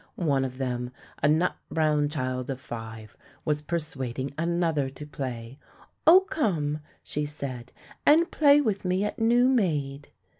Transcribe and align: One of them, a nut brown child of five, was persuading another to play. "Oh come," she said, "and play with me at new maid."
One 0.15 0.43
of 0.43 0.57
them, 0.57 0.89
a 1.21 1.27
nut 1.27 1.57
brown 1.69 2.09
child 2.09 2.49
of 2.49 2.59
five, 2.59 3.15
was 3.45 3.61
persuading 3.61 4.33
another 4.35 4.89
to 4.89 5.05
play. 5.05 5.59
"Oh 6.07 6.21
come," 6.21 6.79
she 7.03 7.27
said, 7.27 7.71
"and 8.03 8.31
play 8.31 8.61
with 8.61 8.83
me 8.83 9.03
at 9.03 9.19
new 9.19 9.47
maid." 9.47 10.09